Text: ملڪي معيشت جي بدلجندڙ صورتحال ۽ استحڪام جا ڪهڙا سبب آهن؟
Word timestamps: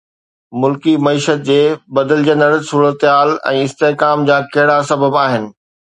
ملڪي 0.61 0.93
معيشت 1.07 1.43
جي 1.49 1.57
بدلجندڙ 1.99 2.49
صورتحال 2.71 3.35
۽ 3.53 3.61
استحڪام 3.67 4.29
جا 4.31 4.39
ڪهڙا 4.57 4.79
سبب 4.93 5.21
آهن؟ 5.27 5.51